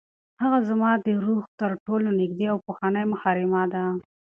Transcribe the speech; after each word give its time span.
هغه 0.41 0.59
زما 0.69 0.91
د 1.05 1.07
روح 1.25 1.43
تر 1.59 1.71
ټولو 1.85 2.07
نږدې 2.19 2.45
او 2.51 2.57
پخوانۍ 2.67 3.05
محرمه 3.13 3.63
ده. 3.73 3.83